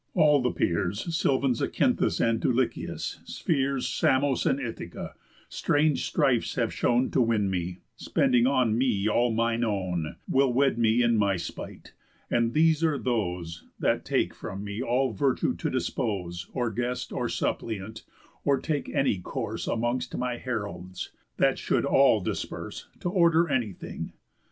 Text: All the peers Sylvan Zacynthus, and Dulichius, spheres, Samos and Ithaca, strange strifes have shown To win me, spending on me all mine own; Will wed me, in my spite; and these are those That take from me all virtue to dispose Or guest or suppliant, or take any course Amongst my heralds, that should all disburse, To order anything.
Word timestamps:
All 0.15 0.41
the 0.41 0.49
peers 0.49 1.15
Sylvan 1.15 1.53
Zacynthus, 1.53 2.19
and 2.19 2.41
Dulichius, 2.41 3.19
spheres, 3.23 3.87
Samos 3.87 4.47
and 4.47 4.59
Ithaca, 4.59 5.13
strange 5.47 6.07
strifes 6.07 6.55
have 6.55 6.73
shown 6.73 7.11
To 7.11 7.21
win 7.21 7.51
me, 7.51 7.81
spending 7.97 8.47
on 8.47 8.75
me 8.75 9.07
all 9.07 9.31
mine 9.31 9.63
own; 9.63 10.15
Will 10.27 10.51
wed 10.51 10.79
me, 10.79 11.03
in 11.03 11.17
my 11.17 11.35
spite; 11.35 11.93
and 12.31 12.53
these 12.53 12.83
are 12.83 12.97
those 12.97 13.65
That 13.77 14.03
take 14.03 14.33
from 14.33 14.63
me 14.63 14.81
all 14.81 15.11
virtue 15.11 15.53
to 15.53 15.69
dispose 15.69 16.49
Or 16.51 16.71
guest 16.71 17.13
or 17.13 17.29
suppliant, 17.29 18.01
or 18.43 18.59
take 18.59 18.89
any 18.89 19.19
course 19.19 19.67
Amongst 19.67 20.17
my 20.17 20.37
heralds, 20.37 21.11
that 21.37 21.59
should 21.59 21.85
all 21.85 22.21
disburse, 22.21 22.87
To 23.01 23.09
order 23.11 23.47
anything. 23.47 24.13